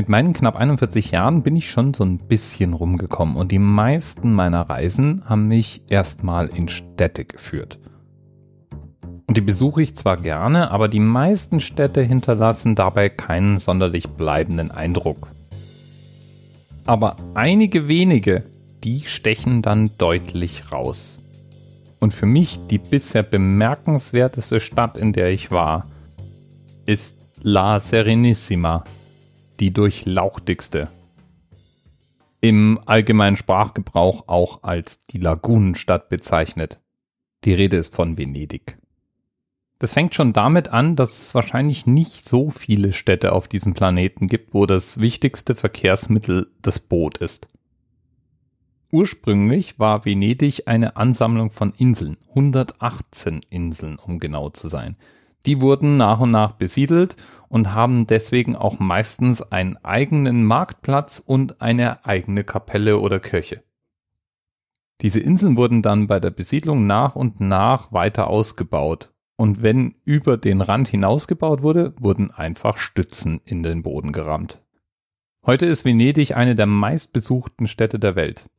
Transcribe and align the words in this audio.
Mit 0.00 0.08
meinen 0.08 0.32
knapp 0.32 0.56
41 0.56 1.10
Jahren 1.10 1.42
bin 1.42 1.56
ich 1.56 1.70
schon 1.70 1.92
so 1.92 2.04
ein 2.04 2.16
bisschen 2.16 2.72
rumgekommen 2.72 3.36
und 3.36 3.52
die 3.52 3.58
meisten 3.58 4.32
meiner 4.32 4.62
Reisen 4.62 5.22
haben 5.26 5.46
mich 5.46 5.82
erstmal 5.90 6.46
in 6.46 6.68
Städte 6.68 7.26
geführt. 7.26 7.78
Und 9.26 9.36
die 9.36 9.42
besuche 9.42 9.82
ich 9.82 9.94
zwar 9.94 10.16
gerne, 10.16 10.70
aber 10.70 10.88
die 10.88 11.00
meisten 11.00 11.60
Städte 11.60 12.00
hinterlassen 12.00 12.74
dabei 12.74 13.10
keinen 13.10 13.58
sonderlich 13.58 14.08
bleibenden 14.08 14.70
Eindruck. 14.70 15.28
Aber 16.86 17.16
einige 17.34 17.86
wenige, 17.86 18.44
die 18.82 19.02
stechen 19.02 19.60
dann 19.60 19.90
deutlich 19.98 20.72
raus. 20.72 21.18
Und 21.98 22.14
für 22.14 22.24
mich 22.24 22.58
die 22.70 22.78
bisher 22.78 23.22
bemerkenswerteste 23.22 24.60
Stadt, 24.60 24.96
in 24.96 25.12
der 25.12 25.28
ich 25.28 25.50
war, 25.50 25.84
ist 26.86 27.18
La 27.42 27.80
Serenissima 27.80 28.82
die 29.60 29.72
durchlauchtigste. 29.72 30.88
Im 32.40 32.80
allgemeinen 32.86 33.36
Sprachgebrauch 33.36 34.26
auch 34.26 34.62
als 34.62 35.00
die 35.00 35.18
Lagunenstadt 35.18 36.08
bezeichnet. 36.08 36.80
Die 37.44 37.52
Rede 37.52 37.76
ist 37.76 37.94
von 37.94 38.16
Venedig. 38.16 38.78
Das 39.78 39.92
fängt 39.94 40.14
schon 40.14 40.32
damit 40.32 40.68
an, 40.68 40.96
dass 40.96 41.18
es 41.18 41.34
wahrscheinlich 41.34 41.86
nicht 41.86 42.26
so 42.26 42.50
viele 42.50 42.92
Städte 42.92 43.32
auf 43.32 43.48
diesem 43.48 43.74
Planeten 43.74 44.26
gibt, 44.26 44.52
wo 44.52 44.66
das 44.66 45.00
wichtigste 45.00 45.54
Verkehrsmittel 45.54 46.50
das 46.60 46.78
Boot 46.78 47.18
ist. 47.18 47.48
Ursprünglich 48.92 49.78
war 49.78 50.04
Venedig 50.04 50.66
eine 50.66 50.96
Ansammlung 50.96 51.50
von 51.50 51.72
Inseln, 51.72 52.18
118 52.30 53.42
Inseln, 53.48 53.98
um 53.98 54.18
genau 54.18 54.50
zu 54.50 54.68
sein. 54.68 54.96
Die 55.46 55.60
wurden 55.60 55.96
nach 55.96 56.20
und 56.20 56.30
nach 56.30 56.52
besiedelt 56.52 57.16
und 57.48 57.72
haben 57.72 58.06
deswegen 58.06 58.56
auch 58.56 58.78
meistens 58.78 59.40
einen 59.42 59.76
eigenen 59.78 60.44
Marktplatz 60.44 61.22
und 61.24 61.62
eine 61.62 62.04
eigene 62.04 62.44
Kapelle 62.44 62.98
oder 62.98 63.20
Kirche. 63.20 63.62
Diese 65.00 65.20
Inseln 65.20 65.56
wurden 65.56 65.80
dann 65.80 66.06
bei 66.06 66.20
der 66.20 66.30
Besiedlung 66.30 66.86
nach 66.86 67.16
und 67.16 67.40
nach 67.40 67.90
weiter 67.90 68.26
ausgebaut 68.26 69.12
und 69.36 69.62
wenn 69.62 69.94
über 70.04 70.36
den 70.36 70.60
Rand 70.60 70.88
hinausgebaut 70.88 71.62
wurde, 71.62 71.94
wurden 71.98 72.30
einfach 72.30 72.76
Stützen 72.76 73.40
in 73.46 73.62
den 73.62 73.82
Boden 73.82 74.12
gerammt. 74.12 74.60
Heute 75.46 75.64
ist 75.64 75.86
Venedig 75.86 76.36
eine 76.36 76.54
der 76.54 76.66
meistbesuchten 76.66 77.66
Städte 77.66 77.98
der 77.98 78.14
Welt. 78.16 78.50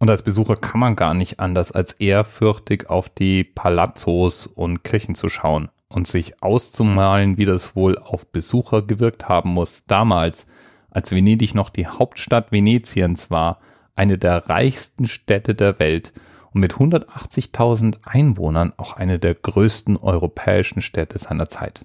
Und 0.00 0.10
als 0.10 0.22
Besucher 0.22 0.56
kann 0.56 0.80
man 0.80 0.96
gar 0.96 1.14
nicht 1.14 1.38
anders 1.38 1.70
als 1.70 1.92
ehrfürchtig 1.92 2.90
auf 2.90 3.08
die 3.08 3.44
Palazzos 3.44 4.48
und 4.48 4.82
Kirchen 4.82 5.14
zu 5.14 5.28
schauen 5.28 5.68
und 5.88 6.06
sich 6.06 6.42
auszumalen, 6.42 7.38
wie 7.38 7.44
das 7.44 7.76
wohl 7.76 7.98
auf 7.98 8.30
Besucher 8.30 8.82
gewirkt 8.82 9.28
haben 9.28 9.50
muss, 9.50 9.86
damals, 9.86 10.46
als 10.90 11.12
Venedig 11.12 11.54
noch 11.54 11.70
die 11.70 11.86
Hauptstadt 11.86 12.52
Venetiens 12.52 13.30
war, 13.30 13.60
eine 13.94 14.18
der 14.18 14.48
reichsten 14.48 15.06
Städte 15.06 15.54
der 15.54 15.78
Welt 15.78 16.12
und 16.52 16.60
mit 16.60 16.74
180.000 16.74 17.98
Einwohnern 18.04 18.72
auch 18.76 18.94
eine 18.94 19.18
der 19.18 19.34
größten 19.34 19.96
europäischen 19.96 20.80
Städte 20.82 21.18
seiner 21.18 21.48
Zeit. 21.48 21.84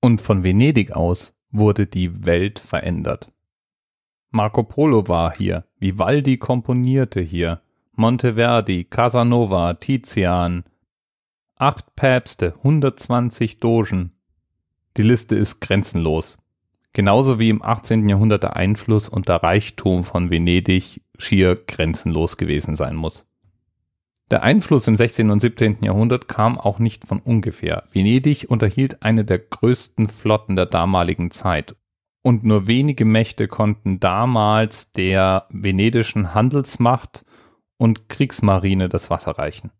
Und 0.00 0.20
von 0.20 0.42
Venedig 0.42 0.92
aus 0.92 1.36
wurde 1.50 1.86
die 1.86 2.24
Welt 2.24 2.58
verändert. 2.58 3.30
Marco 4.30 4.62
Polo 4.62 5.08
war 5.08 5.34
hier, 5.34 5.64
Vivaldi 5.78 6.38
komponierte 6.38 7.20
hier, 7.20 7.60
Monteverdi, 7.94 8.84
Casanova, 8.84 9.74
Tizian, 9.74 10.64
acht 11.62 11.94
Päpste, 11.94 12.54
120 12.56 13.58
Dogen. 13.58 14.10
Die 14.96 15.04
Liste 15.04 15.36
ist 15.36 15.60
grenzenlos. 15.60 16.38
Genauso 16.92 17.38
wie 17.38 17.50
im 17.50 17.62
18. 17.62 18.08
Jahrhundert 18.08 18.42
der 18.42 18.56
Einfluss 18.56 19.08
und 19.08 19.28
der 19.28 19.44
Reichtum 19.44 20.02
von 20.02 20.28
Venedig 20.28 21.02
schier 21.18 21.54
grenzenlos 21.54 22.36
gewesen 22.36 22.74
sein 22.74 22.96
muss. 22.96 23.28
Der 24.32 24.42
Einfluss 24.42 24.88
im 24.88 24.96
16. 24.96 25.30
und 25.30 25.38
17. 25.38 25.84
Jahrhundert 25.84 26.26
kam 26.26 26.58
auch 26.58 26.80
nicht 26.80 27.06
von 27.06 27.20
ungefähr. 27.20 27.84
Venedig 27.92 28.46
unterhielt 28.48 29.04
eine 29.04 29.24
der 29.24 29.38
größten 29.38 30.08
Flotten 30.08 30.56
der 30.56 30.66
damaligen 30.66 31.30
Zeit 31.30 31.76
und 32.22 32.42
nur 32.42 32.66
wenige 32.66 33.04
Mächte 33.04 33.46
konnten 33.46 34.00
damals 34.00 34.90
der 34.90 35.46
venedischen 35.50 36.34
Handelsmacht 36.34 37.24
und 37.76 38.08
Kriegsmarine 38.08 38.88
das 38.88 39.10
Wasser 39.10 39.38
reichen. 39.38 39.70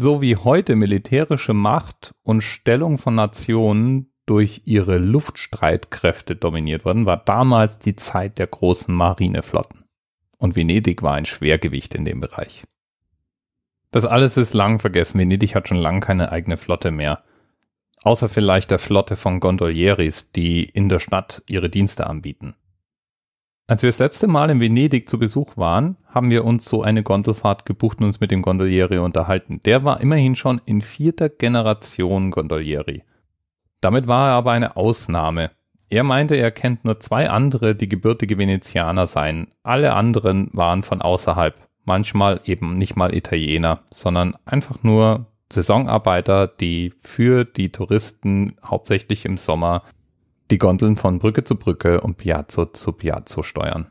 So 0.00 0.22
wie 0.22 0.36
heute 0.36 0.76
militärische 0.76 1.54
Macht 1.54 2.14
und 2.22 2.42
Stellung 2.42 2.98
von 2.98 3.16
Nationen 3.16 4.12
durch 4.26 4.62
ihre 4.64 4.96
Luftstreitkräfte 4.96 6.36
dominiert 6.36 6.84
wurden, 6.84 7.04
war 7.04 7.16
damals 7.16 7.80
die 7.80 7.96
Zeit 7.96 8.38
der 8.38 8.46
großen 8.46 8.94
Marineflotten. 8.94 9.86
Und 10.36 10.54
Venedig 10.54 11.02
war 11.02 11.14
ein 11.14 11.24
Schwergewicht 11.24 11.96
in 11.96 12.04
dem 12.04 12.20
Bereich. 12.20 12.62
Das 13.90 14.06
alles 14.06 14.36
ist 14.36 14.54
lang 14.54 14.78
vergessen. 14.78 15.18
Venedig 15.18 15.56
hat 15.56 15.66
schon 15.66 15.78
lange 15.78 15.98
keine 15.98 16.30
eigene 16.30 16.58
Flotte 16.58 16.92
mehr. 16.92 17.24
Außer 18.04 18.28
vielleicht 18.28 18.70
der 18.70 18.78
Flotte 18.78 19.16
von 19.16 19.40
Gondolieris, 19.40 20.30
die 20.30 20.62
in 20.62 20.88
der 20.88 21.00
Stadt 21.00 21.42
ihre 21.48 21.70
Dienste 21.70 22.06
anbieten. 22.06 22.54
Als 23.70 23.82
wir 23.82 23.90
das 23.90 23.98
letzte 23.98 24.28
Mal 24.28 24.48
in 24.48 24.60
Venedig 24.60 25.10
zu 25.10 25.18
Besuch 25.18 25.58
waren, 25.58 25.98
haben 26.06 26.30
wir 26.30 26.46
uns 26.46 26.64
so 26.64 26.82
eine 26.82 27.02
Gondelfahrt 27.02 27.66
gebucht 27.66 27.98
und 27.98 28.06
uns 28.06 28.18
mit 28.18 28.30
dem 28.30 28.40
Gondolieri 28.40 28.96
unterhalten. 28.96 29.60
Der 29.66 29.84
war 29.84 30.00
immerhin 30.00 30.36
schon 30.36 30.58
in 30.64 30.80
vierter 30.80 31.28
Generation 31.28 32.30
Gondolieri. 32.30 33.02
Damit 33.82 34.08
war 34.08 34.30
er 34.30 34.34
aber 34.36 34.52
eine 34.52 34.76
Ausnahme. 34.78 35.50
Er 35.90 36.02
meinte, 36.02 36.34
er 36.34 36.50
kennt 36.50 36.86
nur 36.86 36.98
zwei 36.98 37.28
andere, 37.28 37.74
die 37.74 37.90
gebürtige 37.90 38.38
Venezianer 38.38 39.06
seien. 39.06 39.48
Alle 39.62 39.92
anderen 39.92 40.48
waren 40.54 40.82
von 40.82 41.02
außerhalb. 41.02 41.54
Manchmal 41.84 42.40
eben 42.46 42.78
nicht 42.78 42.96
mal 42.96 43.14
Italiener, 43.14 43.80
sondern 43.92 44.34
einfach 44.46 44.82
nur 44.82 45.26
Saisonarbeiter, 45.52 46.46
die 46.46 46.94
für 47.00 47.44
die 47.44 47.70
Touristen 47.70 48.56
hauptsächlich 48.64 49.26
im 49.26 49.36
Sommer 49.36 49.82
die 50.50 50.58
Gondeln 50.58 50.96
von 50.96 51.18
Brücke 51.18 51.44
zu 51.44 51.56
Brücke 51.56 52.00
und 52.00 52.16
Piazzo 52.16 52.66
zu 52.66 52.92
Piazzo 52.92 53.42
steuern. 53.42 53.86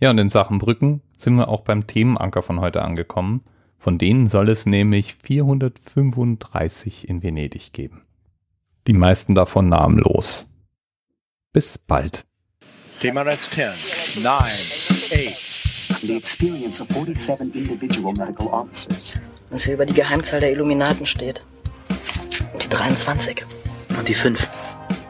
Ja, 0.00 0.10
und 0.10 0.18
in 0.18 0.28
Sachen 0.28 0.58
Brücken 0.58 1.02
sind 1.16 1.36
wir 1.36 1.48
auch 1.48 1.60
beim 1.62 1.86
Themenanker 1.86 2.42
von 2.42 2.60
heute 2.60 2.82
angekommen. 2.82 3.42
Von 3.76 3.98
denen 3.98 4.26
soll 4.28 4.48
es 4.50 4.66
nämlich 4.66 5.14
435 5.14 7.08
in 7.08 7.22
Venedig 7.22 7.72
geben. 7.72 8.02
Die 8.86 8.92
meisten 8.92 9.34
davon 9.34 9.68
namenlos. 9.68 10.50
Bis 11.52 11.78
bald. 11.78 12.26
Thema 13.00 13.22
Rest 13.22 13.50
10, 13.54 13.72
9, 14.22 14.34
8. 14.34 16.00
The 16.02 16.16
experience 16.16 16.80
of 16.80 16.88
47 16.88 17.54
individual 17.54 18.14
medical 18.14 18.48
officers. 18.48 19.20
Was 19.50 19.64
hier 19.64 19.74
über 19.74 19.86
die 19.86 19.94
Geheimzahl 19.94 20.40
der 20.40 20.52
Illuminaten 20.52 21.06
steht. 21.06 21.42
Und 22.52 22.64
die 22.64 22.68
23. 22.68 23.44
Und 23.98 24.08
die 24.08 24.14
5. 24.14 24.48